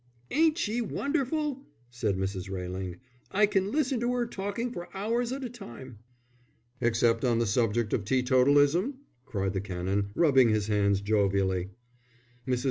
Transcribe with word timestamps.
"Ain't 0.31 0.57
she 0.57 0.81
wonderful!" 0.81 1.63
said 1.91 2.17
Mrs. 2.17 2.49
Railing. 2.49 2.95
"I 3.29 3.45
can 3.45 3.71
listen 3.71 3.99
to 3.99 4.11
'er 4.15 4.25
talking 4.25 4.71
for 4.71 4.89
hours 4.97 5.31
at 5.31 5.43
a 5.43 5.47
time." 5.49 5.99
"Except 6.81 7.23
on 7.23 7.37
the 7.37 7.45
subject 7.45 7.93
of 7.93 8.03
teetotalism?" 8.03 8.95
cried 9.27 9.53
the 9.53 9.61
Canon, 9.61 10.09
rubbing 10.15 10.49
his 10.49 10.65
hands 10.65 11.01
jovially. 11.01 11.69
Mrs. 12.47 12.59